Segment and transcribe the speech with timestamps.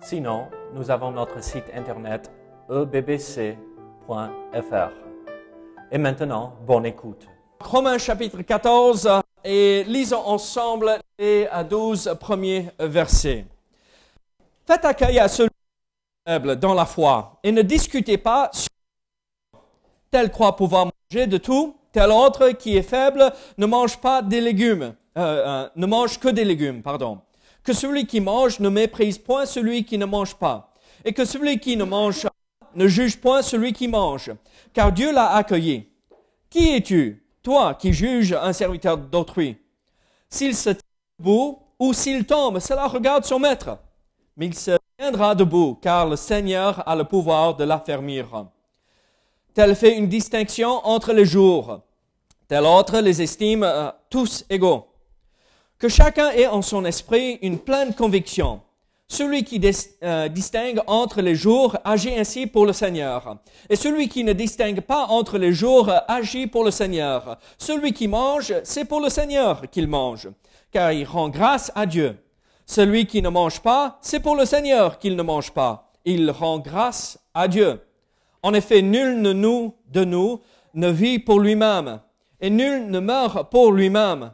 [0.00, 2.30] Sinon, nous avons notre site internet
[2.70, 3.56] ebbc.fr.
[5.90, 7.26] Et maintenant, bonne écoute.
[7.60, 9.08] Romains chapitre 14
[9.44, 13.44] et lisons ensemble les 12 premiers versets.
[14.66, 15.50] Faites accueil à celui
[16.26, 18.68] faible dans la foi et ne discutez pas sur
[20.10, 24.40] tel croit pouvoir manger de tout, tel autre qui est faible ne mange pas des
[24.40, 27.20] légumes, euh, euh, ne mange que des légumes, pardon
[27.68, 30.72] que celui qui mange ne méprise point celui qui ne mange pas,
[31.04, 32.32] et que celui qui ne mange pas
[32.74, 34.30] ne juge point celui qui mange,
[34.72, 35.86] car Dieu l'a accueilli.
[36.48, 39.58] Qui es-tu, toi qui juges un serviteur d'autrui?
[40.30, 40.80] S'il se tient
[41.18, 43.76] debout ou s'il tombe, cela regarde son maître.
[44.38, 48.46] Mais il se tiendra debout, car le Seigneur a le pouvoir de l'affermir.
[49.52, 51.82] Tel fait une distinction entre les jours.
[52.46, 54.88] Tel autre les estime euh, tous égaux
[55.78, 58.60] que chacun ait en son esprit une pleine conviction.
[59.10, 59.58] Celui qui
[60.02, 63.38] euh, distingue entre les jours agit ainsi pour le Seigneur.
[63.70, 67.38] Et celui qui ne distingue pas entre les jours agit pour le Seigneur.
[67.56, 70.28] Celui qui mange, c'est pour le Seigneur qu'il mange,
[70.70, 72.18] car il rend grâce à Dieu.
[72.66, 75.90] Celui qui ne mange pas, c'est pour le Seigneur qu'il ne mange pas.
[76.04, 77.80] Il rend grâce à Dieu.
[78.42, 80.40] En effet, nul de nous, de nous
[80.74, 82.00] ne vit pour lui-même,
[82.42, 84.32] et nul ne meurt pour lui-même.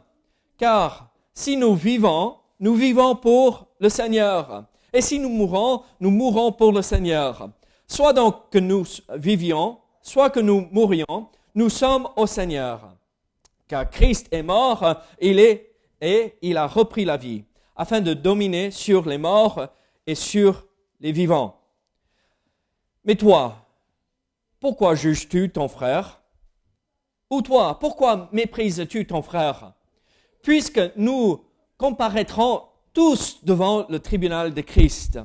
[0.57, 1.04] Car
[1.35, 4.65] si nous vivons, nous vivons pour le Seigneur.
[4.93, 7.49] Et si nous mourons, nous mourons pour le Seigneur.
[7.85, 12.95] Soit donc que nous vivions, soit que nous mourions, nous sommes au Seigneur.
[13.67, 17.43] Car Christ est mort, il est et il a repris la vie,
[17.75, 19.67] afin de dominer sur les morts
[20.07, 20.65] et sur
[21.01, 21.59] les vivants.
[23.03, 23.67] Mais toi,
[24.59, 26.21] pourquoi juges-tu ton frère?
[27.29, 29.74] Ou toi, pourquoi méprises-tu ton frère?
[30.45, 31.43] Puisque nous
[31.75, 32.61] comparaîtrons
[32.93, 35.19] tous devant le tribunal de Christ.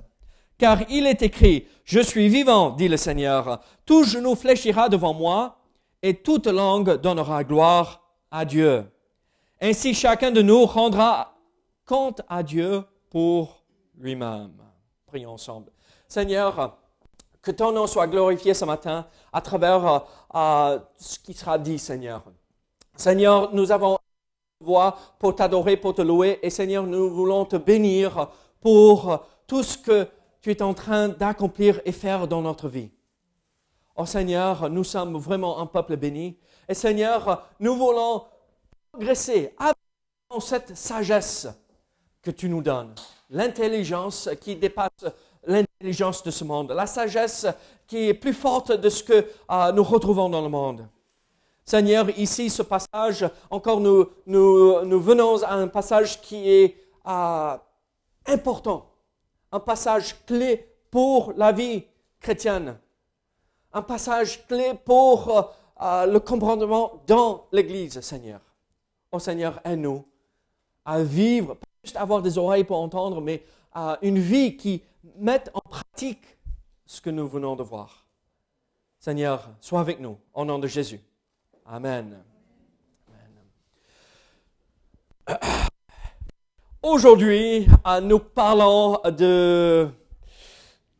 [0.56, 5.58] Car il est écrit, Je suis vivant, dit le Seigneur, tout genou fléchira devant moi,
[6.03, 8.91] et toute langue donnera gloire à Dieu.
[9.60, 11.34] Ainsi chacun de nous rendra
[11.84, 13.62] compte à Dieu pour
[13.98, 14.54] lui-même.
[15.06, 15.70] Prions ensemble.
[16.08, 16.78] Seigneur,
[17.42, 22.22] que ton nom soit glorifié ce matin à travers euh, ce qui sera dit, Seigneur.
[22.97, 24.00] Seigneur, nous avons
[25.19, 26.38] pour t'adorer, pour te louer.
[26.43, 28.28] Et Seigneur, nous voulons te bénir
[28.60, 30.06] pour tout ce que
[30.41, 32.91] tu es en train d'accomplir et faire dans notre vie.
[33.97, 36.38] Oh Seigneur, nous sommes vraiment un peuple béni.
[36.69, 38.25] Et Seigneur, nous voulons
[38.93, 39.76] progresser avec
[40.41, 41.49] cette sagesse
[42.22, 42.94] que tu nous donnes.
[43.31, 45.04] L'intelligence qui dépasse
[45.47, 46.72] l'intelligence de ce monde.
[46.72, 47.47] La sagesse
[47.87, 50.87] qui est plus forte de ce que euh, nous retrouvons dans le monde.
[51.65, 56.76] Seigneur, ici, ce passage, encore nous, venons à un passage qui est
[57.06, 57.56] euh,
[58.26, 58.91] important,
[59.53, 61.84] un passage clé pour la vie
[62.20, 62.78] chrétienne,
[63.72, 65.43] un passage clé pour euh,
[65.82, 68.41] euh, le comprendement dans l'Église, Seigneur.
[69.12, 70.04] Oh Seigneur, aide-nous
[70.84, 73.44] à vivre, pas juste avoir des oreilles pour entendre, mais
[74.03, 74.82] une vie qui
[75.16, 76.25] mette en pratique
[76.84, 78.06] ce que nous venons de voir.
[78.99, 81.00] Seigneur, sois avec nous, au nom de Jésus.
[81.72, 82.19] Amen.
[86.82, 89.88] Aujourd'hui, euh, nous parlons de,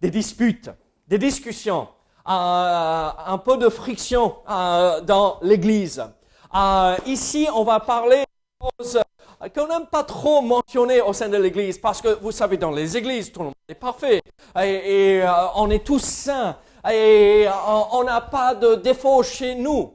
[0.01, 0.71] des disputes,
[1.09, 1.89] des discussions,
[2.29, 6.05] euh, un peu de friction euh, dans l'Église.
[7.05, 9.01] ici, on va parler de choses
[9.53, 12.97] qu'on n'aime pas trop mentionner au sein de l'Église, parce que vous savez, dans les
[12.97, 14.23] églises, tout le monde est parfait,
[14.57, 16.57] et, et on est tous saints,
[16.89, 19.95] et on n'a pas de défauts chez nous.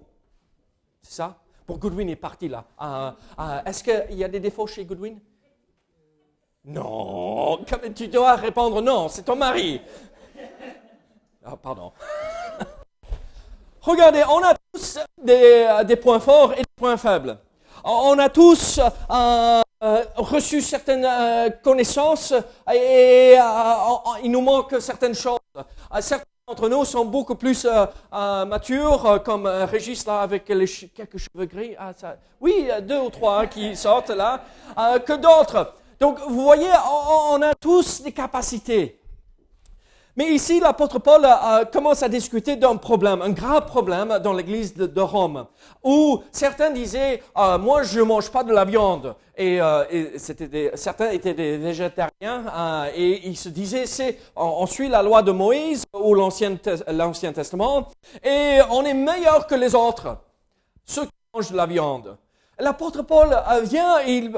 [1.08, 1.36] C'est ça?
[1.68, 2.64] Pour Goodwin est parti là.
[2.82, 5.20] Euh, euh, est-ce qu'il y a des défauts chez Goodwin?
[6.66, 7.60] Non.
[7.96, 9.82] Tu dois répondre non, c'est ton mari.
[11.46, 11.92] Ah, pardon.
[13.82, 17.38] Regardez, on a tous des, des, points forts et des points faibles.
[17.84, 19.62] On a tous euh,
[20.16, 21.08] reçu certaines
[21.64, 22.34] connaissances
[22.74, 23.38] et
[24.24, 25.38] il nous manque certaines choses.
[26.48, 31.18] D'entre nous sont beaucoup plus euh, euh, matures, euh, comme Régis là avec les quelques
[31.18, 31.74] cheveux gris.
[31.80, 34.44] Ah, ça, oui, deux ou trois qui sortent là,
[35.00, 35.74] que d'autres?
[36.00, 36.70] Donc, vous voyez,
[37.32, 39.00] on, a tous des capacités.
[40.18, 44.74] Mais ici, l'apôtre Paul euh, commence à discuter d'un problème, un grave problème dans l'église
[44.74, 45.46] de, Rome,
[45.84, 50.18] où certains disaient, euh, moi je ne mange pas de la viande, et, euh,
[50.76, 52.46] certains étaient des végétariens,
[52.96, 53.84] et ils se disaient,
[54.38, 57.90] on, suit la loi de Moïse ou l'Ancien Testament,
[58.24, 60.18] et on est meilleur que les autres,
[60.86, 62.16] ceux qui mangent de la viande.
[62.58, 64.32] L'apôtre Paul vient, il,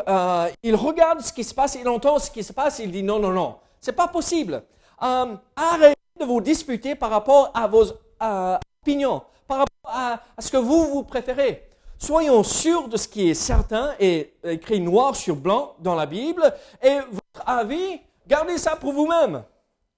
[0.63, 3.19] il regarde ce qui se passe, il entend ce qui se passe, il dit non,
[3.19, 4.63] non, non, c'est pas possible.
[5.03, 7.85] Euh, arrêtez de vous disputer par rapport à vos
[8.21, 11.69] euh, opinions, par rapport à, ce que vous, vous préférez.
[11.99, 16.53] Soyons sûrs de ce qui est certain et écrit noir sur blanc dans la Bible
[16.81, 19.43] et votre avis, gardez ça pour vous-même.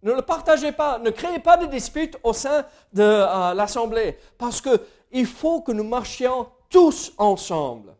[0.01, 4.61] Ne le partagez pas, ne créez pas de disputes au sein de euh, l'Assemblée parce
[4.61, 7.95] qu'il faut que nous marchions tous ensemble,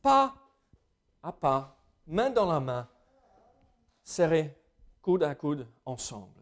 [0.00, 0.34] pas
[1.22, 1.76] à pas,
[2.06, 2.86] main dans la main,
[4.04, 4.54] serrés
[5.04, 6.40] coude à coude ensemble.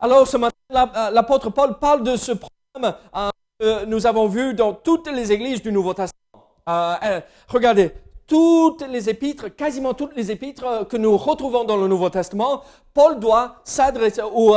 [0.00, 3.28] Alors ce matin, euh, l'apôtre Paul parle de ce problème euh,
[3.60, 6.42] que nous avons vu dans toutes les églises du Nouveau Testament.
[6.70, 7.92] Euh, regardez,
[8.26, 12.62] toutes les épîtres, quasiment toutes les épîtres que nous retrouvons dans le Nouveau Testament,
[12.94, 14.54] Paul doit s'adresser ou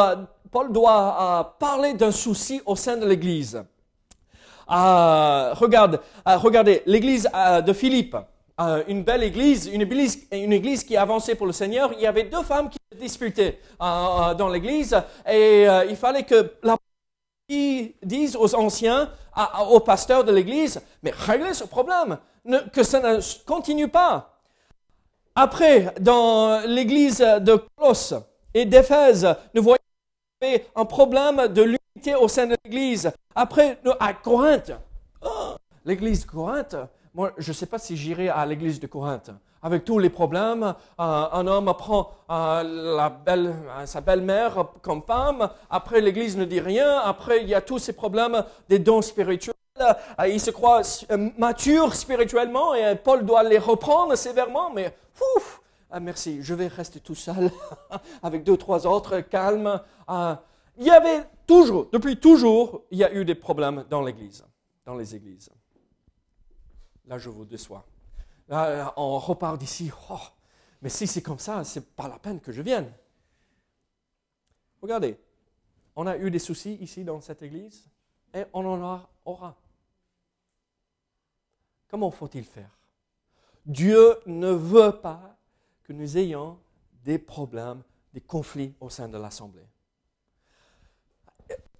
[0.50, 3.62] Paul doit parler d'un souci au sein de l'Église.
[4.68, 7.30] regarde, regardez l'église
[7.66, 8.16] de Philippe.
[8.60, 12.06] Euh, une belle église, une église, une église qui avançait pour le Seigneur, il y
[12.08, 16.78] avait deux femmes qui se disputaient euh, euh, dans l'église et il fallait que la
[17.48, 19.12] dise aux anciens,
[19.70, 22.20] aux pasteurs de l'église, mais réglez ce problème,
[22.72, 24.38] que ça ne continue pas.
[25.34, 28.14] Après, dans l'église de Colosse
[28.54, 29.80] et d'Éphèse, nous voyons
[30.76, 33.12] un problème de l'unité au sein de l'église.
[33.34, 34.74] Après, à Corinthe,
[35.24, 35.56] oh,
[35.86, 36.76] l'église de Corinthe,
[37.14, 39.32] moi, je ne sais pas si j'irai à l'église de Corinthe.
[39.62, 42.98] Avec tous les problèmes, euh, un homme prend euh,
[43.28, 47.80] euh, sa belle-mère comme femme, après l'église ne dit rien, après il y a tous
[47.80, 49.54] ces problèmes des dons spirituels,
[50.28, 50.82] il se croit
[51.38, 54.94] mature spirituellement et Paul doit les reprendre sévèrement, mais
[55.36, 57.52] ouf, ah, merci, je vais rester tout seul
[58.24, 59.82] avec deux, trois autres, calme.
[60.78, 64.46] il y avait toujours, depuis toujours, il y a eu des problèmes dans l'église,
[64.86, 65.50] dans les églises
[67.10, 67.86] là je vous déçois.
[68.48, 69.92] Là, on repart d'ici.
[70.10, 70.18] Oh,
[70.82, 72.92] mais si c'est comme ça, c'est pas la peine que je vienne.
[74.82, 75.20] Regardez,
[75.96, 77.90] on a eu des soucis ici dans cette église
[78.34, 79.58] et on en aura.
[81.90, 82.70] Comment faut-il faire?
[83.66, 85.38] Dieu ne veut pas
[85.84, 86.58] que nous ayons
[87.04, 87.84] des problèmes,
[88.14, 89.68] des conflits au sein de l'Assemblée.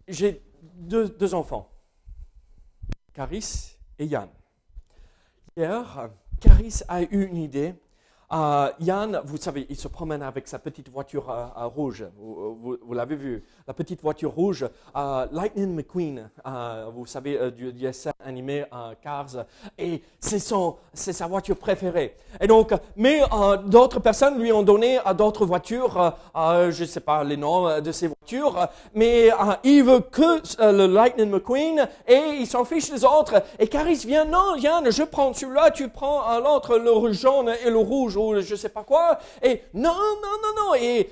[0.08, 1.72] J'ai deux, deux enfants,
[3.14, 4.30] Caris et Yann.
[5.60, 6.10] Hier,
[6.40, 7.76] Caris a eu une idée.
[8.32, 12.06] Uh, Yann, vous savez, il se promène avec sa petite voiture uh, rouge.
[12.18, 14.66] Vous, l'avez vu, la petite voiture rouge.
[14.96, 16.30] Lightning McQueen,
[16.94, 18.64] vous savez, du, dessin animé
[19.02, 19.46] Cars.
[19.78, 22.16] Et c'est sa voiture préférée.
[22.40, 23.22] Et donc, mais
[23.66, 26.16] d'autres personnes lui ont donné d'autres voitures.
[26.36, 28.19] je ne sais pas les noms de ces voitures,
[28.94, 29.30] mais
[29.64, 30.42] il veut que
[30.72, 33.42] le Lightning McQueen et il s'en fiche des autres.
[33.60, 37.78] Et Caris vient, non, Yann, je prends celui-là, tu prends l'autre, le jaune et le
[37.78, 39.20] rouge ou je sais pas quoi.
[39.42, 40.76] Et non, non, non, non.
[40.76, 41.10] Et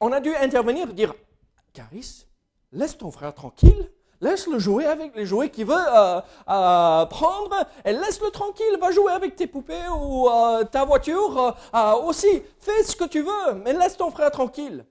[0.00, 1.14] on a dû intervenir dire,
[1.72, 2.26] Caris,
[2.72, 3.90] laisse ton frère tranquille.
[4.20, 8.78] Laisse-le jouer avec les jouets qu'il veut euh, euh, prendre et laisse-le tranquille.
[8.80, 11.54] Va jouer avec tes poupées ou euh, ta voiture
[12.04, 12.42] aussi.
[12.58, 14.84] Fais ce que tu veux, mais laisse ton frère tranquille.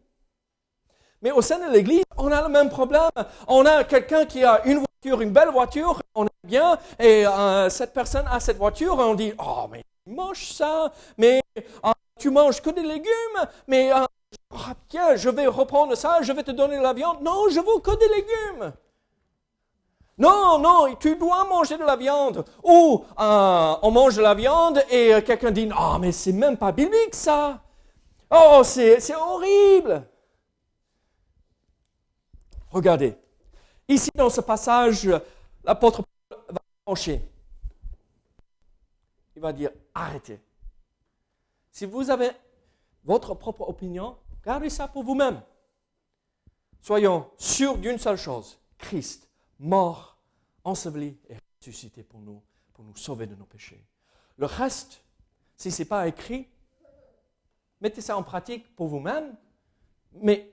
[1.24, 3.10] Mais au sein de l'Église, on a le même problème.
[3.48, 7.24] On a quelqu'un qui a une voiture, une belle voiture, on est bien, et
[7.70, 11.42] cette personne a cette voiture, et on dit, oh, mais moche ça, mais
[11.82, 14.06] ah, tu manges que des légumes, mais ah,
[14.54, 17.22] ah, je vais reprendre ça, je vais te donner de la viande.
[17.22, 18.74] Non, je veux que des légumes.
[20.18, 22.46] Non, non, tu dois manger de la viande.
[22.64, 26.72] Ou on mange de la viande et euh, quelqu'un dit, ah, mais c'est même pas
[26.72, 27.62] biblique ça.
[28.30, 30.06] Oh, c'est horrible.
[32.74, 33.16] Regardez,
[33.88, 35.10] ici dans ce passage,
[35.64, 37.22] l'apôtre va pencher
[39.36, 40.40] il va dire arrêtez.
[41.72, 42.32] Si vous avez
[43.04, 45.42] votre propre opinion, gardez ça pour vous-même.
[46.82, 50.18] Soyons sûrs d'une seule chose Christ, mort,
[50.64, 52.42] enseveli et ressuscité pour nous,
[52.74, 53.84] pour nous sauver de nos péchés.
[54.38, 55.04] Le reste,
[55.56, 56.48] si ce n'est pas écrit,
[57.82, 59.36] mettez ça en pratique pour vous-même,
[60.14, 60.53] mais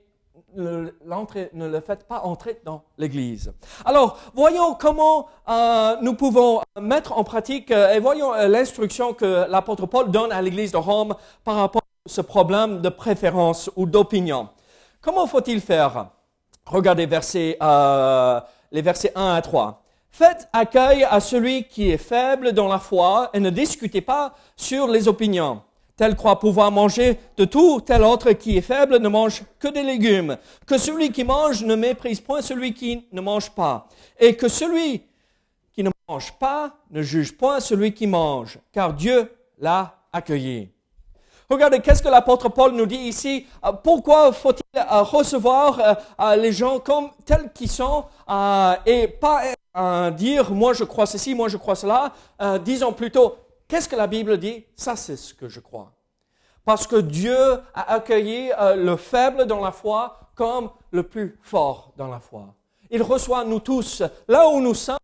[0.55, 3.53] ne le faites pas entrer dans l'Église.
[3.85, 9.45] Alors, voyons comment euh, nous pouvons mettre en pratique euh, et voyons euh, l'instruction que
[9.49, 13.85] l'apôtre Paul donne à l'Église de Rome par rapport à ce problème de préférence ou
[13.85, 14.49] d'opinion.
[15.01, 16.09] Comment faut-il faire?
[16.65, 17.09] Regardez
[17.61, 19.83] euh, les versets 1 à 3.
[20.11, 24.87] Faites accueil à celui qui est faible dans la foi et ne discutez pas sur
[24.87, 25.61] les opinions.
[26.01, 29.83] Tel croit pouvoir manger de tout, tel autre qui est faible ne mange que des
[29.83, 30.35] légumes.
[30.65, 33.87] Que celui qui mange ne méprise point celui qui ne mange pas.
[34.19, 35.03] Et que celui
[35.71, 40.69] qui ne mange pas ne juge point celui qui mange, car Dieu l'a accueilli.
[41.51, 43.45] Regardez, qu'est-ce que l'apôtre Paul nous dit ici?
[43.63, 48.05] Euh, Pourquoi faut-il euh, recevoir euh, les gens comme tels qu'ils sont
[48.87, 49.41] et pas
[50.11, 52.11] dire moi je crois ceci, moi je crois cela
[52.63, 53.35] Disons plutôt,
[53.71, 54.65] qu'est-ce que la Bible dit?
[54.75, 55.93] Ça c'est ce que je crois.
[56.65, 57.37] Parce que Dieu
[57.73, 62.53] a accueilli le faible dans la foi comme le plus fort dans la foi.
[62.89, 64.97] Il reçoit nous tous là où nous sommes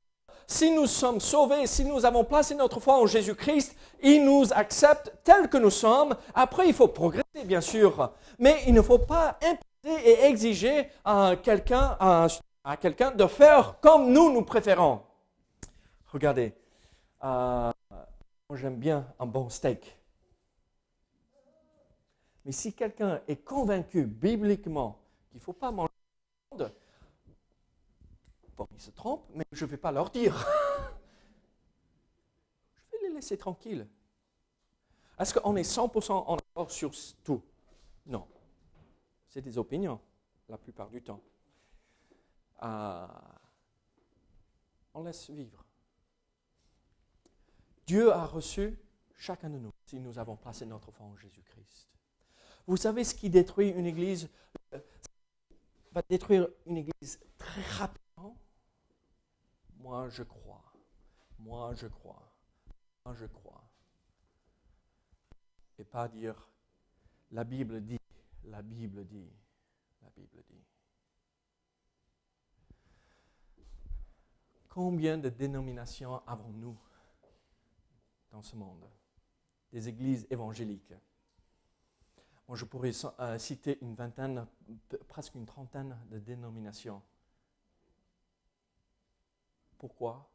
[0.49, 5.11] si nous sommes sauvés, si nous avons placé notre foi en Jésus-Christ, il nous accepte
[5.25, 6.15] tels que nous sommes.
[6.33, 11.33] Après, il faut progresser, bien sûr, mais il ne faut pas imposer et exiger à
[11.43, 12.27] quelqu'un, à,
[12.79, 15.01] quelqu'un de faire comme nous, nous préférons.
[16.13, 16.53] Regardez,
[17.25, 17.71] euh,
[18.49, 19.97] moi j'aime bien un bon steak.
[22.45, 24.99] Mais si quelqu'un est convaincu bibliquement
[25.29, 25.91] qu'il ne faut pas manger
[28.55, 30.35] Bon, ils se trompent, mais je ne vais pas leur dire.
[32.91, 33.87] je vais les laisser tranquilles.
[35.19, 36.91] Est-ce qu'on est 100% en accord sur
[37.23, 37.43] tout?
[38.07, 38.27] Non.
[39.27, 39.99] C'est des opinions,
[40.49, 41.21] la plupart du temps.
[42.63, 43.07] Euh,
[44.95, 45.66] on laisse vivre.
[47.87, 48.77] Dieu a reçu
[49.15, 51.87] chacun de nous si nous avons placé notre foi en Jésus-Christ.
[52.67, 54.29] Vous savez ce qui détruit une église
[54.73, 54.79] euh,
[55.93, 58.37] va détruire une église très rapidement?
[59.77, 60.73] Moi je crois,
[61.39, 62.29] moi je crois,
[63.05, 63.63] moi je crois.
[65.79, 66.49] Et pas dire,
[67.31, 67.99] la Bible dit,
[68.43, 69.31] la Bible dit,
[70.01, 70.65] la Bible dit.
[74.67, 76.77] Combien de dénominations avons-nous
[78.41, 78.85] ce monde
[79.71, 80.93] Des églises évangéliques.
[82.53, 84.47] Je pourrais euh, citer une vingtaine,
[85.07, 87.01] presque une trentaine de dénominations.
[89.77, 90.29] Pourquoi?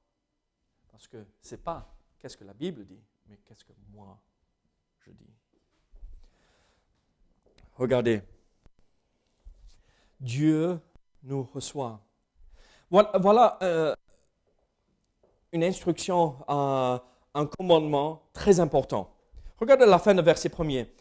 [0.90, 4.20] Parce que ce n'est pas qu'est-ce que la Bible dit, mais qu'est-ce que moi
[5.00, 5.30] je dis.
[7.74, 8.22] Regardez,
[10.20, 10.78] Dieu
[11.22, 12.00] nous reçoit.
[12.90, 13.96] Voilà, euh,
[15.50, 16.44] une instruction,
[17.34, 19.10] un commandement très important.
[19.58, 20.92] Regardez la fin du verset premier.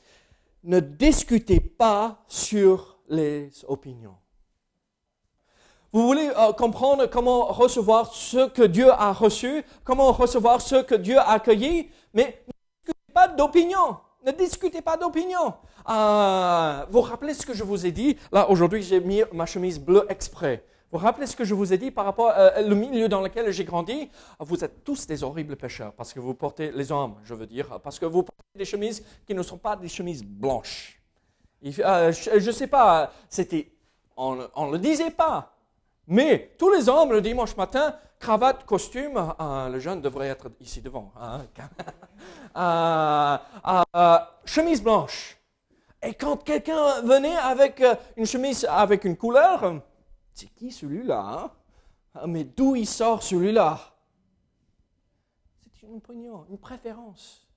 [0.64, 4.16] Ne discutez pas sur les opinions.
[5.92, 10.96] Vous voulez euh, comprendre comment recevoir ce que Dieu a reçu, comment recevoir ce que
[10.96, 12.54] Dieu a accueilli, mais ne
[12.86, 13.98] discutez pas d'opinion.
[14.26, 15.54] Ne discutez pas d'opinion.
[15.90, 18.18] Euh, vous rappelez ce que je vous ai dit?
[18.32, 20.64] Là, aujourd'hui, j'ai mis ma chemise bleue exprès.
[20.92, 23.52] Vous rappelez ce que je vous ai dit par rapport au euh, milieu dans lequel
[23.52, 24.10] j'ai grandi?
[24.40, 27.80] Vous êtes tous des horribles pécheurs parce que vous portez, les hommes, je veux dire,
[27.80, 31.02] parce que vous portez des chemises qui ne sont pas des chemises blanches.
[31.62, 33.72] je ne sais pas, c'était,
[34.18, 35.54] on ne le disait pas.
[36.08, 40.82] Mais tous les hommes, le dimanche matin, cravate, costume, euh, le jeune devrait être ici
[40.82, 41.12] devant.
[41.20, 41.42] Hein.
[42.56, 43.38] Euh,
[43.96, 45.38] euh, chemise blanche.
[46.04, 47.82] Et quand quelqu'un venait avec
[48.18, 49.82] une chemise avec une couleur,
[50.34, 51.52] c'est qui celui-là hein?
[52.16, 53.80] ah, Mais d'où il sort celui-là?
[55.62, 56.02] C'est une
[56.50, 57.48] une préférence.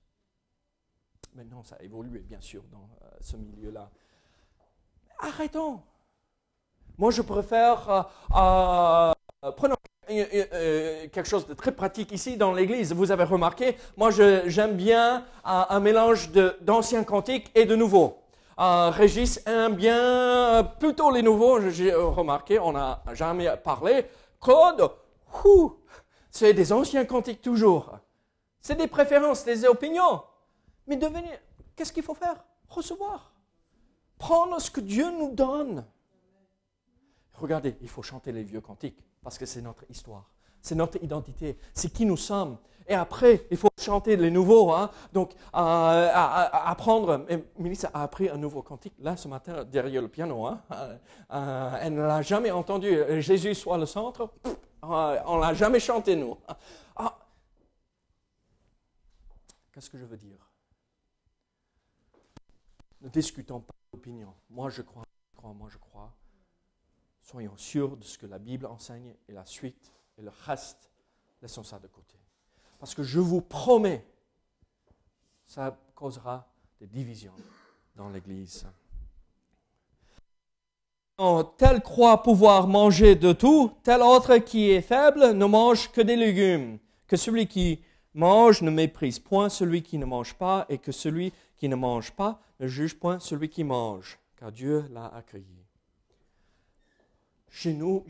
[1.33, 2.89] Maintenant, ça a évolué, bien sûr, dans
[3.19, 3.89] ce milieu-là.
[5.19, 5.81] Arrêtons.
[6.97, 9.13] Moi, je préfère, euh,
[9.43, 9.75] euh, prenons
[10.09, 12.93] euh, quelque chose de très pratique ici dans l'église.
[12.93, 18.17] Vous avez remarqué, moi, j'aime bien un mélange d'anciens cantiques et de nouveaux.
[18.57, 21.69] Régis aime bien plutôt les nouveaux.
[21.69, 24.05] J'ai remarqué, on n'a jamais parlé.
[24.39, 24.91] Claude,
[26.29, 27.97] c'est des anciens cantiques toujours.
[28.61, 30.23] C'est des préférences, des opinions.
[30.87, 31.37] Mais devenir,
[31.75, 32.43] qu'est-ce qu'il faut faire?
[32.69, 33.33] Recevoir.
[34.17, 35.85] Prendre ce que Dieu nous donne.
[37.33, 40.31] Regardez, il faut chanter les vieux cantiques parce que c'est notre histoire,
[40.61, 42.57] c'est notre identité, c'est qui nous sommes.
[42.87, 44.71] Et après, il faut chanter les nouveaux.
[44.71, 44.91] Hein?
[45.11, 47.25] Donc, apprendre.
[47.57, 50.45] Mélissa a appris un nouveau cantique là ce matin derrière le piano.
[50.45, 50.61] Hein?
[50.71, 50.97] Euh,
[51.33, 52.95] euh, elle ne l'a jamais entendu.
[53.21, 54.29] Jésus soit le centre.
[54.45, 56.37] Euh, on ne l'a jamais chanté, nous.
[56.95, 57.17] Ah.
[59.71, 60.37] Qu'est-ce que je veux dire?
[63.01, 64.33] Ne discutons pas d'opinion.
[64.49, 66.13] Moi, je crois, je crois, moi, je crois.
[67.21, 70.91] Soyons sûrs de ce que la Bible enseigne et la suite et le reste,
[71.41, 72.15] laissons ça de côté.
[72.79, 74.05] Parce que je vous promets,
[75.45, 76.47] ça causera
[76.79, 77.33] des divisions
[77.95, 78.67] dans l'Église.
[81.57, 86.15] tel croit pouvoir manger de tout, tel autre qui est faible ne mange que des
[86.15, 86.79] légumes.
[87.07, 87.81] Que celui qui
[88.13, 92.11] mange ne méprise point celui qui ne mange pas, et que celui qui ne mange
[92.11, 95.65] pas ne juge point celui qui mange, car Dieu l'a accueilli.
[97.49, 98.05] Chez nous,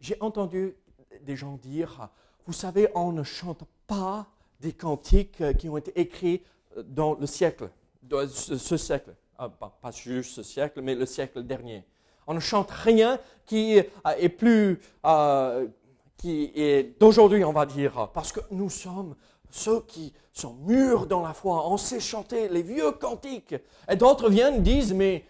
[0.00, 0.76] j'ai entendu
[1.22, 2.10] des gens dire,
[2.48, 4.26] vous savez, on ne chante pas
[4.58, 6.42] des cantiques qui ont été écrits
[6.82, 7.68] dans le siècle,
[8.10, 9.14] ce siècle.
[9.38, 11.84] Ah, pas, juste ce siècle, mais le siècle dernier.
[12.26, 15.68] On ne chante rien qui est plus, euh,
[16.16, 19.14] qui est d'aujourd'hui, on va dire, parce que nous sommes
[19.50, 21.68] ceux qui sont mûrs dans la foi.
[21.70, 23.56] On sait chanter les vieux cantiques.
[23.90, 25.26] Et d'autres viennent, disent, mais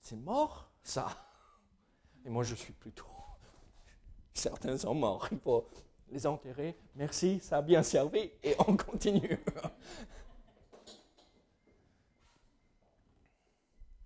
[0.00, 1.08] c'est mort, ça.
[2.24, 3.04] Et moi, je suis plutôt.
[4.34, 5.28] Certains sont morts.
[5.32, 5.68] Il faut
[6.10, 6.76] les enterrer.
[6.94, 8.30] Merci, ça a bien servi.
[8.42, 9.38] Et on continue.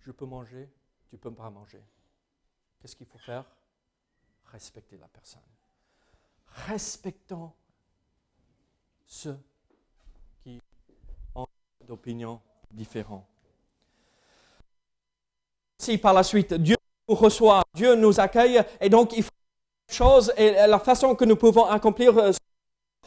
[0.04, 0.68] je peux manger,
[1.08, 1.82] tu peux pas manger.
[2.80, 3.44] Qu'est-ce qu'il faut faire?
[4.52, 5.40] Respecter la personne.
[6.66, 7.52] Respectons
[9.06, 9.38] ceux
[10.42, 10.60] qui
[11.34, 11.46] ont
[11.86, 12.40] d'opinions
[12.70, 13.26] différentes.
[15.78, 16.76] Si par la suite Dieu
[17.08, 19.30] nous reçoit, Dieu nous accueille, et donc il faut
[20.36, 22.32] et la façon que nous pouvons accomplir, euh,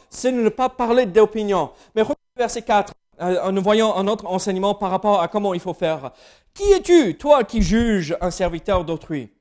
[0.09, 1.71] c'est de ne pas parler d'opinion.
[1.95, 5.59] Mais regardez verset 4, euh, nous voyons un autre enseignement par rapport à comment il
[5.59, 6.11] faut faire.
[6.53, 9.31] Qui es-tu, toi qui juges un serviteur d'autrui?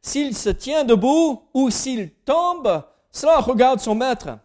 [0.00, 4.38] S'il se tient debout ou s'il tombe, cela regarde son maître.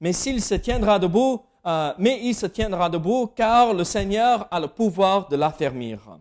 [0.00, 4.60] Mais s'il se tiendra debout, euh, mais il se tiendra debout, car le Seigneur a
[4.60, 6.18] le pouvoir de l'affermir.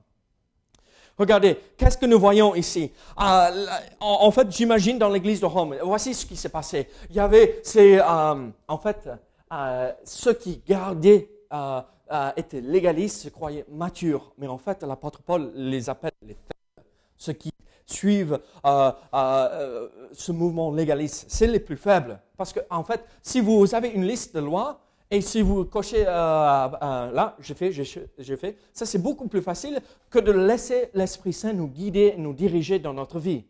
[1.18, 2.92] Regardez, qu'est-ce que nous voyons ici?
[3.20, 3.66] Euh,
[4.00, 6.88] en, fait, j'imagine dans l'église de Rome, voici ce qui s'est passé.
[7.10, 9.10] Il y avait, c'est euh, en fait,
[10.04, 11.30] ceux qui gardaient
[12.10, 14.32] euh, étaient légalistes, se croyaient matures.
[14.38, 16.88] Mais en fait, l'apôtre Paul les appelle les faibles.
[17.18, 17.52] Ceux qui
[17.86, 22.18] suivent euh, euh, ce mouvement légaliste, c'est les plus faibles.
[22.38, 26.04] Parce qu'en en fait, si vous avez une liste de lois, et si vous cochez
[26.04, 31.54] là, j'ai fait, j'ai fait, ça c'est beaucoup plus facile que de laisser l'Esprit Saint
[31.54, 33.44] nous guider, nous diriger dans notre vie.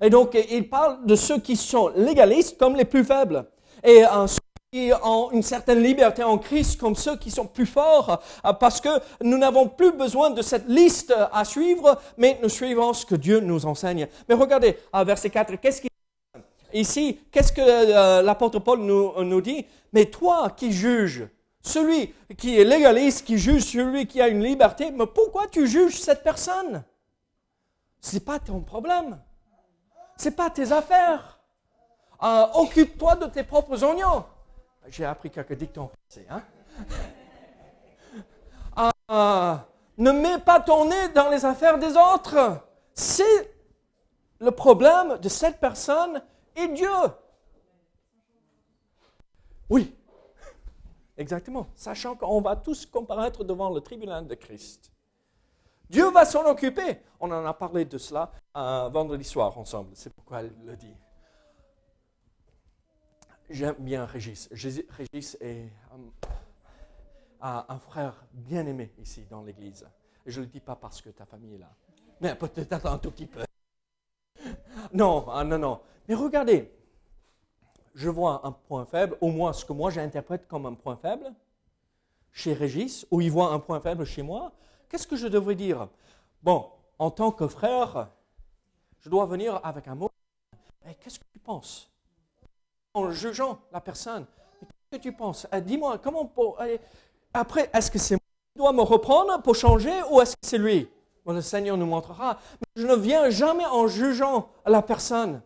[0.00, 3.46] Et donc, il parle de ceux qui sont légalistes comme les plus faibles.
[3.84, 4.02] Et
[4.74, 8.80] qui ont une certaine liberté en Christ comme ceux qui sont plus forts, euh, parce
[8.80, 8.88] que
[9.22, 13.38] nous n'avons plus besoin de cette liste à suivre, mais nous suivons ce que Dieu
[13.38, 14.08] nous enseigne.
[14.28, 15.90] Mais regardez, à verset 4, qu'est-ce qu'il
[16.74, 19.64] Ici, qu'est-ce que euh, l'apôtre Paul nous, nous dit?
[19.92, 21.28] Mais toi qui juges,
[21.62, 26.00] celui qui est légaliste, qui juge celui qui a une liberté, mais pourquoi tu juges
[26.00, 26.82] cette personne?
[28.00, 29.20] Ce n'est pas ton problème.
[30.16, 31.38] Ce n'est pas tes affaires.
[32.24, 34.24] Euh, occupe-toi de tes propres oignons.
[34.88, 36.26] J'ai appris quelques dictons français.
[36.28, 36.42] Hein?
[39.08, 39.64] Ah,
[39.98, 42.66] ne mets pas ton nez dans les affaires des autres.
[42.94, 43.54] C'est
[44.40, 46.20] le problème de cette personne
[46.56, 46.88] et Dieu.
[49.70, 49.94] Oui,
[51.16, 51.68] exactement.
[51.74, 54.92] Sachant qu'on va tous comparaître devant le tribunal de Christ.
[55.88, 56.98] Dieu va s'en occuper.
[57.20, 59.90] On en a parlé de cela euh, vendredi soir ensemble.
[59.94, 60.94] C'est pourquoi elle le dit.
[63.50, 64.48] J'aime bien Régis.
[64.50, 65.70] Régis est
[67.40, 69.86] un, frère bien aimé ici dans l'Église.
[70.24, 71.70] Je ne le dis pas parce que ta famille est là,
[72.20, 73.44] mais peut-être un tout petit peu.
[74.94, 75.80] Non, ah, non, non.
[76.08, 76.70] Mais regardez,
[77.94, 81.32] je vois un point faible, au moins ce que moi j'interprète comme un point faible
[82.32, 84.52] chez Régis, ou il voit un point faible chez moi.
[84.88, 85.88] Qu'est-ce que je devrais dire?
[86.42, 88.08] Bon, en tant que frère,
[89.00, 90.10] je dois venir avec un mot.
[91.00, 91.90] Qu'est-ce que tu penses?
[92.92, 94.26] En jugeant la personne.
[94.60, 95.46] Qu'est-ce que tu penses?
[95.52, 96.58] Eh, Dis-moi, comment pour...
[97.32, 98.20] Après, est-ce que c'est moi
[98.52, 100.88] qui dois me reprendre pour changer ou est-ce que c'est lui?
[101.26, 102.38] Le Seigneur nous montrera.
[102.60, 105.40] Mais je ne viens jamais en jugeant la personne.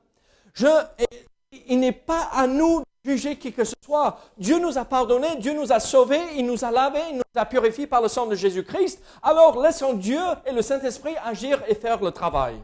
[1.53, 4.19] Il n'est pas à nous de juger qui que ce soit.
[4.37, 7.47] Dieu nous a pardonné, Dieu nous a sauvés, il nous a lavés, il nous a
[7.47, 9.03] purifiés par le sang de Jésus-Christ.
[9.23, 12.63] Alors laissons Dieu et le Saint-Esprit agir et faire le travail.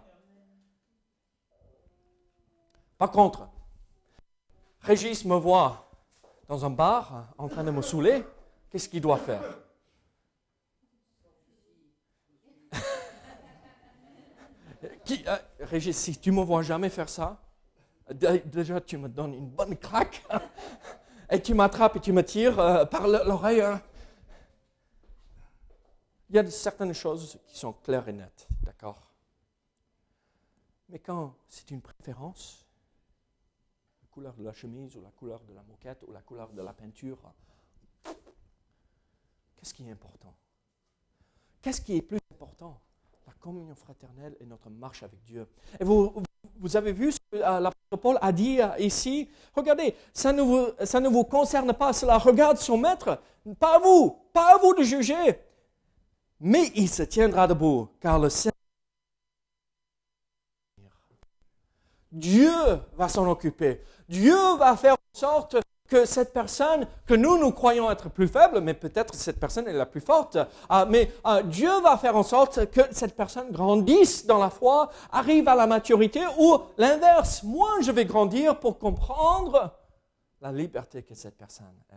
[2.98, 3.48] Par contre,
[4.80, 5.88] Régis me voit
[6.48, 8.24] dans un bar en train de me saouler,
[8.70, 9.42] qu'est-ce qu'il doit faire?
[15.04, 17.40] Qui, euh, Régis, si tu me vois jamais faire ça,
[18.10, 20.22] déjà tu me donnes une bonne craque
[21.30, 23.60] et tu m'attrapes et tu me tires euh, par l'oreille.
[23.60, 23.80] Hein.
[26.30, 29.10] Il y a certaines choses qui sont claires et nettes, d'accord
[30.88, 32.64] Mais quand c'est une préférence,
[34.14, 36.72] couleur de la chemise ou la couleur de la moquette ou la couleur de la
[36.72, 37.18] peinture.
[39.56, 40.32] Qu'est-ce qui est important?
[41.60, 42.80] Qu'est-ce qui est plus important?
[43.26, 45.46] La communion fraternelle et notre marche avec Dieu.
[45.80, 46.12] Et vous,
[46.58, 49.28] vous avez vu ce que euh, l'apôtre Paul a dit euh, ici?
[49.54, 53.20] Regardez, ça ne, vous, ça ne vous concerne pas, cela regarde son maître,
[53.58, 55.38] pas à vous, pas à vous de juger.
[56.40, 58.54] Mais il se tiendra debout, car le Seigneur
[62.14, 62.52] Dieu
[62.96, 63.80] va s'en occuper.
[64.08, 65.56] Dieu va faire en sorte
[65.88, 69.72] que cette personne que nous, nous croyons être plus faible, mais peut-être cette personne est
[69.72, 74.24] la plus forte, euh, mais euh, Dieu va faire en sorte que cette personne grandisse
[74.26, 79.74] dans la foi, arrive à la maturité, ou l'inverse, moi je vais grandir pour comprendre
[80.40, 81.94] la liberté que cette personne a.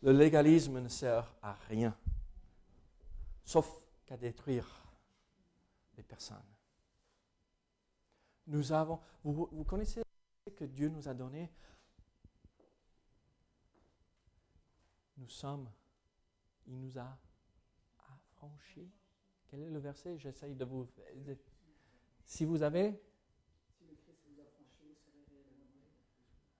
[0.00, 1.92] Le légalisme ne sert à rien,
[3.44, 3.68] sauf
[4.06, 4.86] qu'à détruire
[5.96, 6.36] les personnes.
[8.48, 10.02] Nous avons, vous, vous connaissez
[10.56, 11.52] que Dieu nous a donné?
[15.18, 15.70] Nous sommes,
[16.66, 17.18] il nous a
[18.08, 18.90] affranchis.
[19.48, 20.18] Quel est le verset?
[20.18, 20.88] J'essaye de vous.
[22.24, 23.02] Si vous avez.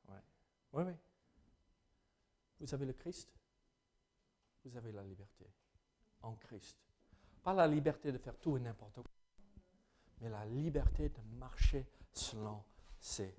[0.08, 0.16] Oui,
[0.72, 0.92] oui, oui.
[2.60, 3.32] Vous avez le Christ,
[4.64, 5.46] vous avez la liberté
[6.22, 6.76] en Christ.
[7.42, 9.17] Pas la liberté de faire tout et n'importe quoi,
[10.20, 12.62] mais la liberté de marcher selon
[12.98, 13.34] ses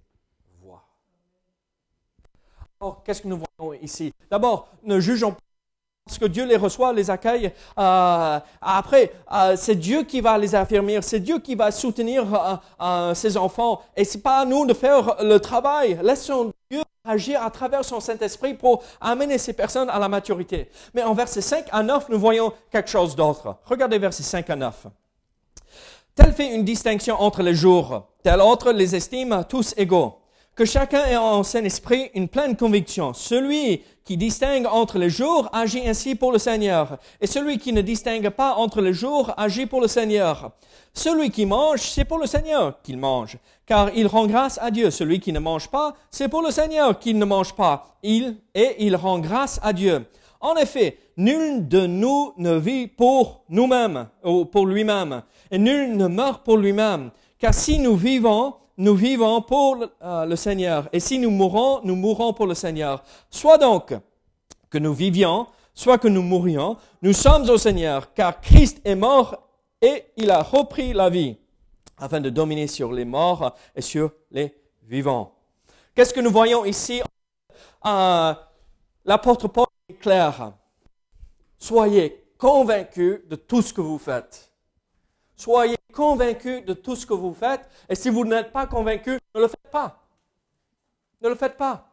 [0.62, 0.84] voies.
[2.80, 4.14] Alors, qu'est-ce que nous voyons ici?
[4.30, 5.40] D'abord, ne jugeons pas
[6.10, 7.52] parce que Dieu les reçoit, les accueille.
[7.78, 12.26] Euh, après, euh, c'est Dieu qui va les affirmer, c'est Dieu qui va soutenir
[12.82, 13.84] euh, ses enfants.
[13.96, 16.00] Et c'est pas à nous de faire le travail.
[16.02, 20.72] Laissons Dieu agir à travers son Saint-Esprit pour amener ces personnes à la maturité.
[20.96, 23.58] Mais en versets 5 à 9, nous voyons quelque chose d'autre.
[23.66, 24.88] Regardez versets 5 à 9.
[26.16, 30.16] Tel fait une distinction entre les jours, tel autre les estime tous égaux.
[30.56, 33.14] Que chacun ait en son esprit une pleine conviction.
[33.14, 37.82] Celui qui distingue entre les jours agit ainsi pour le Seigneur, et celui qui ne
[37.82, 40.52] distingue pas entre les jours agit pour le Seigneur.
[40.94, 44.92] Celui qui mange, c'est pour le Seigneur qu'il mange, car il rend grâce à Dieu.
[44.92, 48.76] Celui qui ne mange pas, c'est pour le Seigneur qu'il ne mange pas, il, et
[48.80, 50.06] il rend grâce à Dieu.
[50.42, 56.08] En effet, nul de nous ne vit pour nous-mêmes, ou pour lui-même, et nul ne
[56.08, 57.12] meurt pour lui-même.
[57.38, 61.96] Car si nous vivons, nous vivons pour euh, le Seigneur, et si nous mourons, nous
[61.96, 63.04] mourons pour le Seigneur.
[63.30, 63.94] Soit donc
[64.70, 69.44] que nous vivions, soit que nous mourions, nous sommes au Seigneur, car Christ est mort
[69.82, 71.36] et il a repris la vie,
[71.98, 75.34] afin de dominer sur les morts et sur les vivants.
[75.94, 77.02] Qu'est-ce que nous voyons ici?
[77.86, 78.34] Euh,
[79.94, 80.54] clair.
[81.58, 84.52] Soyez convaincus de tout ce que vous faites.
[85.36, 87.68] Soyez convaincus de tout ce que vous faites.
[87.88, 90.00] Et si vous n'êtes pas convaincus, ne le faites pas.
[91.22, 91.86] Ne le faites pas.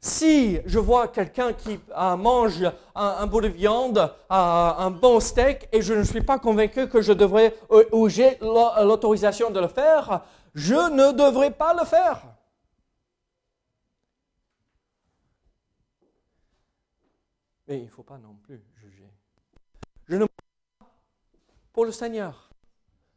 [0.00, 1.78] Si je vois quelqu'un qui
[2.18, 7.00] mange un, bout de viande, un bon steak, et je ne suis pas convaincu que
[7.00, 10.22] je devrais, euh, ou j'ai l'autorisation de le faire,
[10.54, 12.20] je ne devrais pas le faire.
[17.78, 19.10] Il ne faut pas non plus juger.
[20.06, 20.28] Je ne mange
[20.78, 20.86] pas
[21.72, 22.50] pour le Seigneur.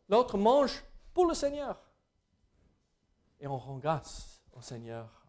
[0.08, 1.82] L'autre mange pour le Seigneur.
[3.40, 5.26] Et on rend grâce au Seigneur.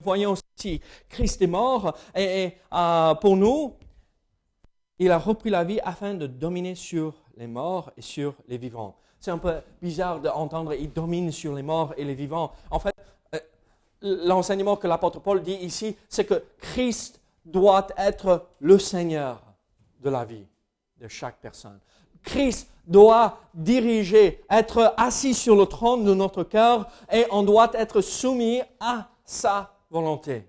[0.00, 3.76] Voyons aussi, Christ est mort et, euh, pour nous,
[4.98, 8.96] il a repris la vie afin de dominer sur les morts et sur les vivants.
[9.18, 12.52] C'est un peu bizarre d'entendre, il domine sur les morts et les vivants.
[12.70, 12.94] En fait,
[13.34, 13.40] euh,
[14.00, 19.42] l'enseignement que l'apôtre Paul dit ici, c'est que Christ doit être le Seigneur
[20.00, 20.46] de la vie
[20.98, 21.80] de chaque personne.
[22.22, 28.00] Christ doit diriger, être assis sur le trône de notre cœur et on doit être
[28.00, 30.46] soumis à sa volonté.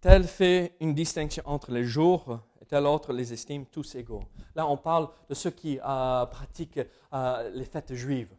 [0.00, 4.24] Tel fait une distinction entre les jours et tel autre les estime tous égaux.
[4.54, 6.80] Là, on parle de ceux qui euh, pratiquent
[7.14, 8.34] euh, les fêtes juives.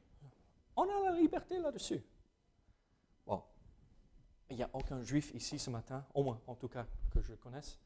[0.75, 2.01] On a la liberté là-dessus.
[4.53, 7.33] Il n'y a aucun juif ici ce matin, au moins en tout cas que je
[7.33, 7.79] connaisse.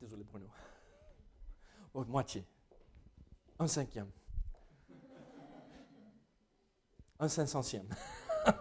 [0.00, 0.46] Désolé Bruno.
[1.94, 2.46] Oh, moitié.
[3.58, 4.08] Un cinquième.
[7.18, 7.88] Un cinq centième.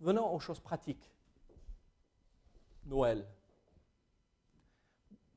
[0.00, 1.12] Venons aux choses pratiques.
[2.86, 3.24] Noël.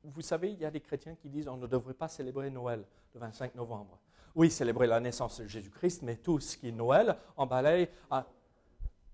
[0.02, 2.84] Vous savez, il y a des chrétiens qui disent on ne devrait pas célébrer Noël
[3.14, 4.00] le 25 novembre
[4.34, 8.26] oui, célébrer la naissance de Jésus-Christ, mais tout ce qui est Noël, en balaye à.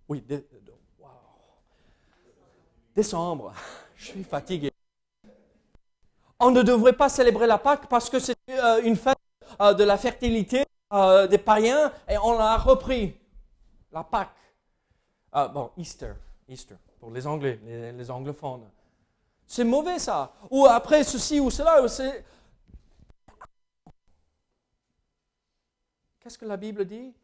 [0.08, 0.22] Oui,
[2.94, 3.52] décembre.
[3.96, 4.70] Je suis fatigué.
[6.38, 9.16] On ne devrait pas célébrer la Pâque parce que c'est euh, une fête
[9.60, 13.16] euh, de la fertilité euh, des païens et on l'a repris.
[13.92, 14.30] La Pâque.
[15.52, 16.12] Bon, Easter.
[16.48, 18.68] Easter, pour les Anglais, les, les anglophones.
[19.46, 20.32] C'est mauvais ça.
[20.50, 21.80] Ou après ceci ou cela.
[26.26, 27.14] Qu'est-ce que la Bible dit?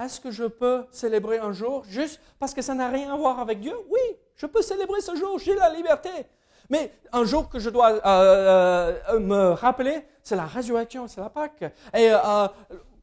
[0.00, 3.40] Est-ce que je peux célébrer un jour juste parce que ça n'a rien à voir
[3.40, 3.74] avec Dieu?
[3.90, 3.98] Oui,
[4.36, 6.08] je peux célébrer ce jour, j'ai la liberté.
[6.70, 8.00] Mais un jour que je dois euh,
[9.08, 11.64] euh, me rappeler, c'est la résurrection, c'est la Pâque.
[11.92, 12.46] Et euh,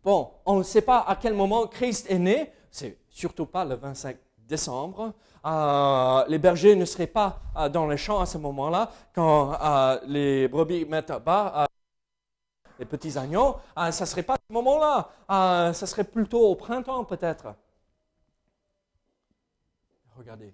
[0.05, 3.75] bon, on ne sait pas à quel moment Christ est né, c'est surtout pas le
[3.75, 4.15] 25
[4.47, 5.11] décembre.
[5.45, 9.99] Euh, les bergers ne seraient pas euh, dans les champs à ce moment-là, quand euh,
[10.07, 11.65] les brebis mettent bas euh,
[12.79, 16.47] les petits agneaux, euh, ça ne serait pas à ce moment-là, euh, ça serait plutôt
[16.47, 17.55] au printemps peut-être.
[20.15, 20.53] Regardez.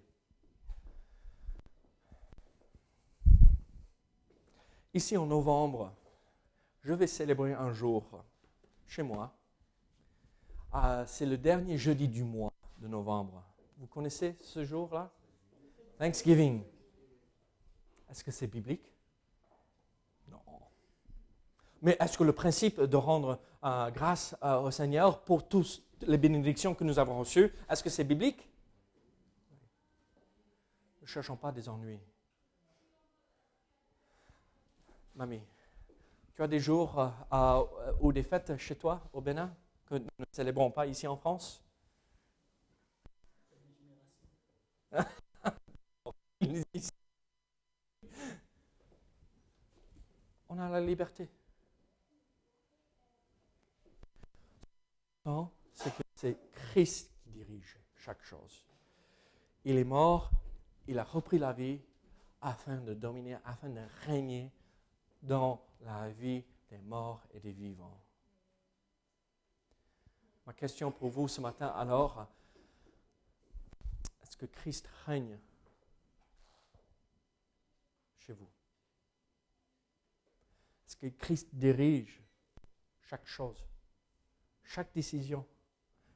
[4.93, 5.93] Ici en novembre,
[6.83, 8.03] je vais célébrer un jour
[8.87, 9.33] chez moi.
[10.73, 13.43] Euh, c'est le dernier jeudi du mois de novembre.
[13.77, 15.09] Vous connaissez ce jour-là?
[15.97, 16.63] Thanksgiving.
[18.09, 18.90] Est-ce que c'est biblique?
[21.81, 26.17] Mais est-ce que le principe de rendre euh, grâce euh, au Seigneur pour toutes les
[26.17, 28.47] bénédictions que nous avons reçues, est-ce que c'est biblique?
[31.01, 31.99] Ne cherchons pas des ennuis.
[35.15, 35.41] Mamie,
[36.35, 37.63] tu as des jours euh,
[37.99, 39.53] ou des fêtes chez toi au Bénin
[39.85, 41.63] que nous ne célébrons pas ici en France?
[50.49, 51.29] On a la liberté.
[55.23, 58.65] C'est que c'est Christ qui dirige chaque chose.
[59.63, 60.31] Il est mort,
[60.87, 61.79] il a repris la vie
[62.41, 64.51] afin de dominer, afin de régner
[65.21, 67.99] dans la vie des morts et des vivants.
[70.47, 72.27] Ma question pour vous ce matin alors,
[74.23, 75.37] est-ce que Christ règne
[78.17, 78.49] chez vous?
[80.87, 82.21] Est-ce que Christ dirige
[83.01, 83.63] chaque chose,
[84.73, 85.45] chaque décision,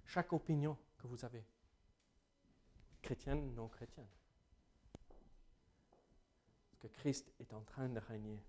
[0.05, 1.43] chaque opinion que vous avez
[3.01, 4.07] Chrétienne, non chrétienne
[6.71, 8.41] Est-ce que Christ est en train de régner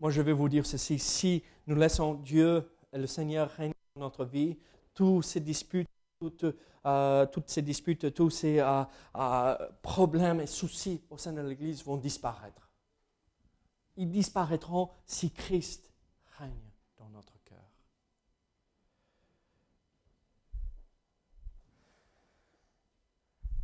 [0.00, 0.96] moi, je vais vous dire ceci.
[0.96, 4.56] Si nous laissons Dieu et le Seigneur régner dans notre vie,
[4.94, 5.88] tous ces disputes,
[6.20, 6.44] toutes,
[6.86, 8.84] euh, toutes ces disputes, tous ces euh,
[9.16, 12.70] euh, problèmes et soucis au sein de l'Église vont disparaître.
[13.96, 15.90] Ils disparaîtront si Christ
[16.38, 17.64] règne dans notre cœur.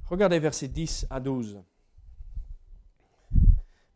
[0.08, 1.60] Regardez versets 10 à 12.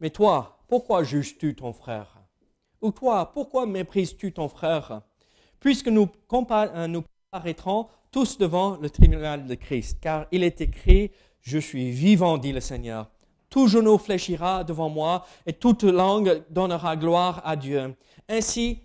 [0.00, 2.16] Mais toi, pourquoi juges-tu ton frère?
[2.80, 5.02] Ou toi, pourquoi méprises-tu ton frère?
[5.60, 11.10] Puisque nous, compa- nous comparaîtrons tous devant le tribunal de Christ, car il est écrit,
[11.40, 13.10] Je suis vivant, dit le Seigneur.
[13.48, 17.94] Tout genou fléchira devant moi et toute langue donnera gloire à Dieu.
[18.28, 18.80] Ainsi,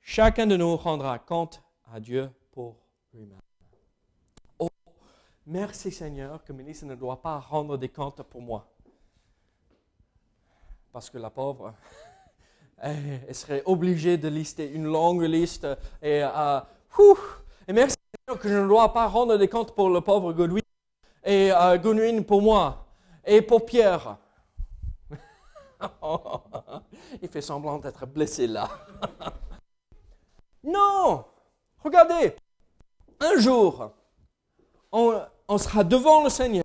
[0.00, 2.76] chacun de nous rendra compte à Dieu pour
[3.12, 3.40] lui-même.
[5.52, 8.68] Merci Seigneur que Mélissa ne doit pas rendre des comptes pour moi
[10.92, 11.74] parce que la pauvre,
[12.78, 15.66] elle, serait obligée de lister une longue liste.
[16.00, 16.60] Et, euh,
[17.66, 20.62] et merci Seigneur que je ne dois pas rendre des comptes pour le pauvre Godwin
[21.24, 22.86] et euh, Godwin pour moi
[23.24, 24.18] et pour Pierre.
[27.20, 28.70] Il fait semblant d'être blessé là.
[30.62, 31.24] non,
[31.82, 32.36] regardez,
[33.18, 33.90] un jour,
[34.92, 36.64] on, on sera devant le Seigneur,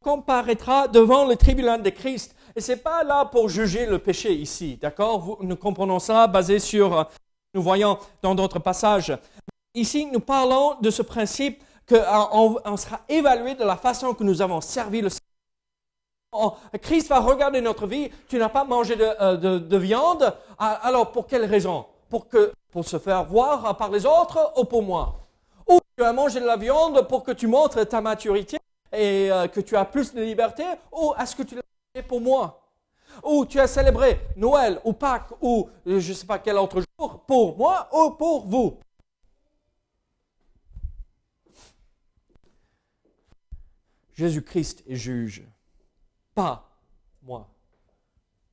[0.00, 2.34] on comparaîtra devant le tribunal de Christ.
[2.56, 5.38] Et ce n'est pas là pour juger le péché ici, d'accord?
[5.40, 7.04] Nous comprenons ça basé sur, euh,
[7.54, 9.16] nous voyons dans d'autres passages.
[9.74, 14.40] Ici, nous parlons de ce principe qu'on on sera évalué de la façon que nous
[14.42, 15.20] avons servi le Seigneur.
[16.32, 18.08] Oh, Christ va regarder notre vie.
[18.28, 20.34] Tu n'as pas mangé de, euh, de- de viande.
[20.58, 21.84] Ah, Alors, pour quelle raison?
[22.08, 25.19] Pour, que, pour se faire voir par les autres ou pour moi?
[26.00, 28.56] Tu as mangé de la viande pour que tu montres ta maturité
[28.90, 31.62] et euh, que tu as plus de liberté Ou est-ce que tu l'as
[31.94, 32.66] fait pour moi?
[33.22, 36.80] Ou tu as célébré Noël ou Pâques ou euh, je ne sais pas quel autre
[36.80, 38.80] jour pour moi ou pour vous?
[44.14, 45.46] Jésus-Christ est juge.
[46.34, 46.66] Pas
[47.22, 47.46] moi.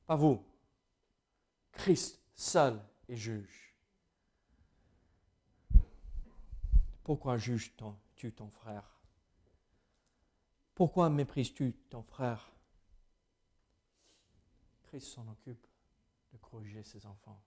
[0.06, 0.42] Pas vous.
[1.72, 3.67] Christ seul est juge.
[7.08, 8.84] Pourquoi juges-tu ton frère?
[10.74, 12.52] Pourquoi méprises-tu ton frère?
[14.82, 15.66] Christ s'en occupe
[16.30, 17.40] de corriger ses enfants.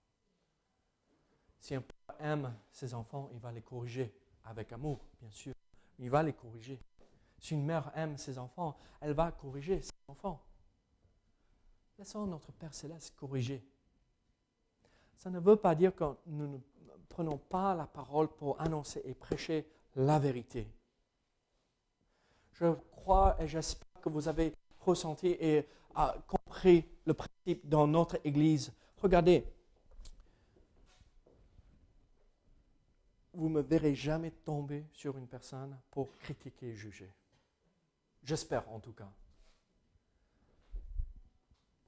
[1.60, 4.12] Si un père aime ses enfants, il va les corriger
[4.46, 5.54] avec amour, bien sûr.
[6.00, 6.80] Il va les corriger.
[7.38, 10.44] Si une mère aime ses enfants, elle va corriger ses enfants.
[12.00, 13.64] Laissons notre Père céleste corriger.
[15.14, 16.58] Ça ne veut pas dire que nous ne
[17.12, 20.66] prenons pas la parole pour annoncer et prêcher la vérité.
[22.52, 28.18] Je crois et j'espère que vous avez ressenti et euh, compris le principe dans notre
[28.24, 28.72] Église.
[29.02, 29.44] Regardez,
[33.34, 37.12] vous ne me verrez jamais tomber sur une personne pour critiquer et juger.
[38.22, 39.12] J'espère en tout cas.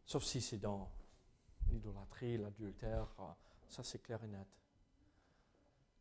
[0.05, 0.91] Sauf si c'est dans
[1.71, 3.23] l'idolâtrie, l'adultère, euh,
[3.69, 4.64] ça c'est clair et net.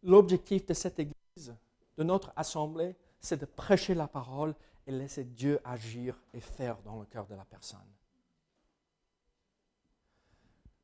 [0.04, 1.56] L'objectif de cette Église,
[1.98, 4.54] de notre assemblée, c'est de prêcher la parole
[4.86, 7.80] et laisser Dieu agir et faire dans le cœur de la personne.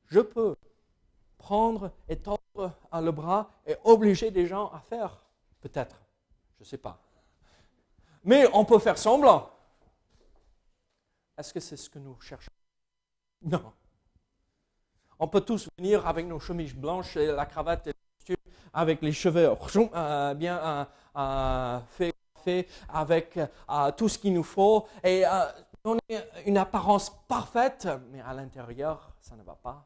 [0.05, 0.55] Je peux
[1.37, 2.39] prendre et tendre
[2.93, 5.25] le bras et obliger des gens à faire,
[5.59, 6.01] peut-être,
[6.57, 7.01] je ne sais pas.
[8.23, 9.51] Mais on peut faire semblant.
[11.37, 12.51] Est-ce que c'est ce que nous cherchons?
[13.41, 13.73] Non.
[15.19, 17.93] On peut tous venir avec nos chemises blanches et la cravate et
[18.73, 19.49] avec les cheveux
[19.93, 20.85] euh, bien euh,
[21.17, 23.37] euh, faits fait, avec
[23.97, 25.25] tout ce qu'il nous faut et
[25.83, 29.85] donner une apparence parfaite, mais à l'intérieur, ça ne va pas.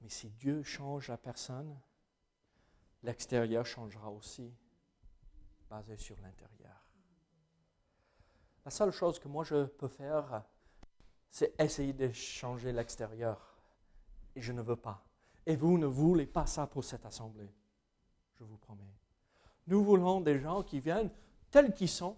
[0.00, 1.76] Mais si Dieu change la personne,
[3.02, 4.54] l'extérieur changera aussi,
[5.68, 6.86] basé sur l'intérieur.
[8.64, 10.44] La seule chose que moi je peux faire,
[11.28, 13.56] c'est essayer de changer l'extérieur.
[14.36, 15.04] Et je ne veux pas.
[15.46, 17.52] Et vous ne voulez pas ça pour cette assemblée.
[18.34, 18.94] Je vous promets.
[19.66, 21.10] Nous voulons des gens qui viennent
[21.50, 22.16] tels qu'ils sont,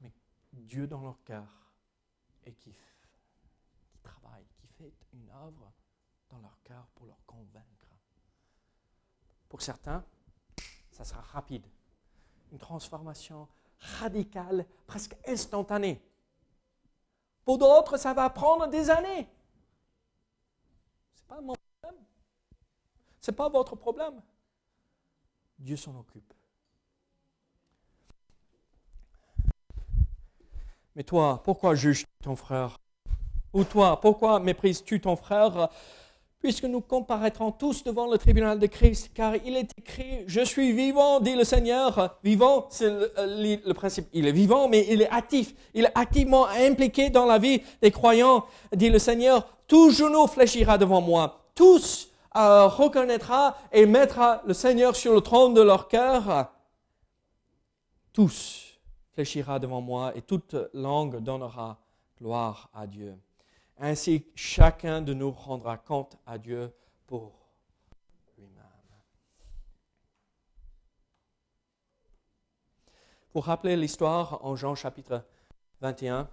[0.00, 0.12] mais
[0.52, 1.46] Dieu dans leur cœur
[2.44, 2.96] et qui fait
[5.12, 5.72] une œuvre
[6.28, 7.66] dans leur cœur pour leur convaincre.
[9.48, 10.04] Pour certains,
[10.90, 11.66] ça sera rapide.
[12.52, 13.48] Une transformation
[13.78, 16.02] radicale, presque instantanée.
[17.44, 19.28] Pour d'autres, ça va prendre des années.
[21.28, 22.04] N'est pas mon problème.
[23.20, 24.22] Ce n'est pas votre problème.
[25.58, 26.32] Dieu s'en occupe.
[30.94, 32.78] Mais toi, pourquoi juges ton frère?
[33.52, 35.68] Ou toi, pourquoi méprises-tu ton frère?
[36.40, 40.72] Puisque nous comparaîtrons tous devant le tribunal de Christ, car il est écrit, je suis
[40.72, 42.18] vivant, dit le Seigneur.
[42.22, 44.06] Vivant, c'est le, principe.
[44.12, 45.54] Il est vivant, mais il est actif.
[45.74, 48.44] Il est activement impliqué dans la vie des croyants,
[48.74, 49.48] dit le Seigneur.
[49.66, 51.40] Tout genou fléchira devant moi.
[51.54, 56.52] Tous euh, reconnaîtra et mettra le Seigneur sur le trône de leur cœur.
[58.12, 58.78] Tous
[59.14, 61.78] fléchira devant moi et toute langue donnera
[62.18, 63.16] gloire à Dieu.
[63.78, 66.72] Ainsi, chacun de nous rendra compte à Dieu
[67.06, 67.32] pour
[68.38, 68.64] lui-même.
[73.32, 75.26] Pour rappeler l'histoire en Jean chapitre
[75.82, 76.28] 21,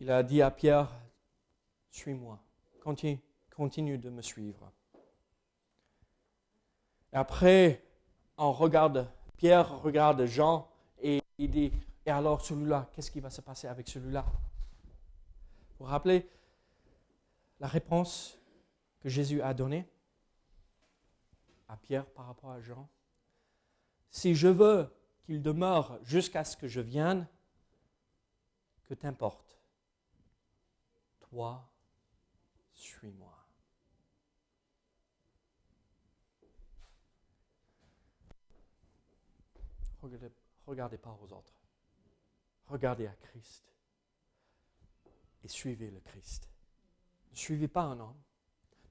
[0.00, 0.90] il a dit à Pierre,
[1.90, 2.38] suis-moi,
[2.82, 3.18] continue,
[3.56, 4.70] continue de me suivre.
[7.14, 7.82] Et après,
[8.36, 10.68] on regarde, Pierre regarde Jean
[11.00, 11.72] et il dit,
[12.08, 14.22] et alors celui-là, qu'est-ce qui va se passer avec celui-là?
[14.22, 16.26] Vous vous rappelez
[17.60, 18.38] la réponse
[19.00, 19.86] que Jésus a donnée
[21.68, 22.88] à Pierre par rapport à Jean?
[24.10, 24.90] Si je veux
[25.26, 27.28] qu'il demeure jusqu'à ce que je vienne,
[28.84, 29.60] que t'importe?
[31.20, 31.70] Toi,
[32.72, 33.36] suis-moi.
[40.00, 40.32] Regardez,
[40.64, 41.57] regardez pas aux autres
[42.68, 43.64] regardez à Christ
[45.42, 46.48] et suivez le Christ.
[47.30, 48.20] Ne suivez pas un homme,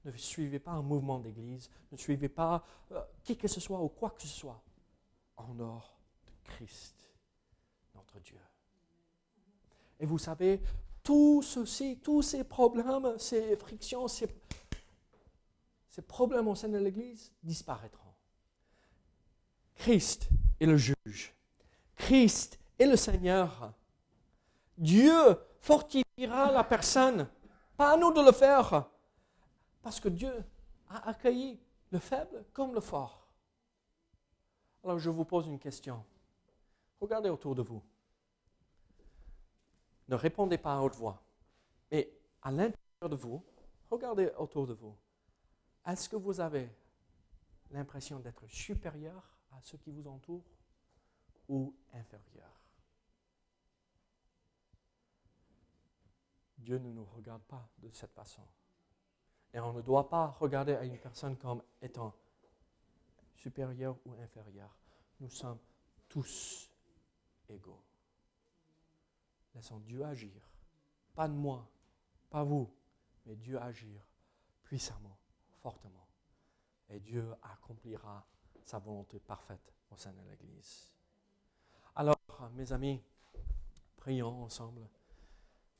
[0.04, 3.88] ne suivez pas un mouvement d'église, ne suivez pas euh, qui que ce soit ou
[3.88, 4.62] quoi que ce soit
[5.36, 7.08] en dehors de Christ,
[7.94, 8.40] notre Dieu.
[10.00, 10.60] Et vous savez,
[11.02, 14.28] tout ceci, tous ces problèmes, ces frictions, ces,
[15.88, 18.12] ces problèmes au sein de l'Église disparaîtront.
[19.76, 20.28] Christ
[20.60, 21.34] est le juge.
[21.96, 23.72] Christ et le Seigneur.
[24.76, 27.28] Dieu fortifiera la personne,
[27.76, 28.88] pas à nous de le faire,
[29.82, 30.32] parce que Dieu
[30.88, 31.60] a accueilli
[31.90, 33.26] le faible comme le fort.
[34.84, 36.04] Alors je vous pose une question.
[37.00, 37.82] Regardez autour de vous.
[40.08, 41.20] Ne répondez pas à haute voix,
[41.90, 42.10] mais
[42.42, 43.44] à l'intérieur de vous,
[43.90, 44.96] regardez autour de vous.
[45.86, 46.70] Est-ce que vous avez
[47.70, 50.44] l'impression d'être supérieur à ceux qui vous entourent
[51.48, 52.57] ou inférieur?
[56.58, 58.42] Dieu ne nous regarde pas de cette façon.
[59.54, 62.14] Et on ne doit pas regarder à une personne comme étant
[63.36, 64.76] supérieur ou inférieur.
[65.20, 65.58] Nous sommes
[66.08, 66.70] tous
[67.48, 67.82] égaux.
[69.54, 70.50] Laissons Dieu agir.
[71.14, 71.68] Pas de moi,
[72.30, 72.70] pas vous,
[73.24, 74.06] mais Dieu agir
[74.62, 75.18] puissamment,
[75.60, 76.06] fortement.
[76.90, 78.26] Et Dieu accomplira
[78.62, 80.92] sa volonté parfaite au sein de l'Église.
[81.94, 82.18] Alors,
[82.52, 83.02] mes amis,
[83.96, 84.88] prions ensemble.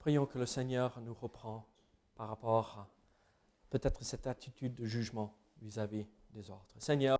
[0.09, 1.69] Prions que le Seigneur nous reprend
[2.15, 2.89] par rapport à
[3.69, 6.81] peut-être cette attitude de jugement vis-à-vis des autres.
[6.81, 7.19] Seigneur,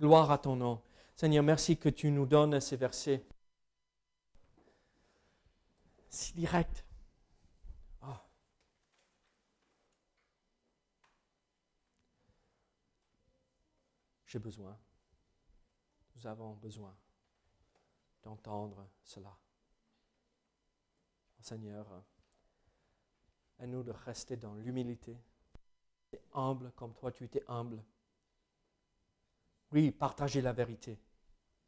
[0.00, 0.80] gloire à ton nom.
[1.14, 3.26] Seigneur, merci que tu nous donnes ces versets
[6.08, 6.86] si directs.
[8.00, 8.26] Ah.
[14.24, 14.78] J'ai besoin,
[16.16, 16.96] nous avons besoin
[18.22, 19.36] d'entendre cela.
[21.42, 22.02] Seigneur,
[23.60, 25.16] aide-nous de rester dans l'humilité,
[26.32, 27.82] humble comme toi tu étais humble.
[29.72, 30.98] Oui, partager la vérité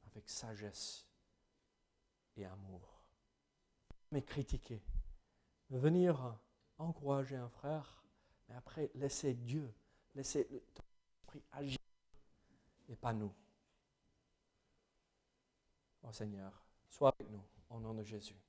[0.07, 1.07] avec sagesse
[2.37, 3.03] et amour.
[4.11, 4.83] Mais critiquer,
[5.71, 6.37] venir
[6.79, 8.03] encourager un frère,
[8.49, 9.73] mais après laisser Dieu,
[10.15, 10.83] laisser ton
[11.21, 11.79] esprit agir
[12.89, 13.33] et pas nous.
[16.03, 18.42] Oh Seigneur, sois avec nous au nom de Jésus.